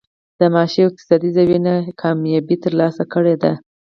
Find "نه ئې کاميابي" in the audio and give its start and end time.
1.65-2.55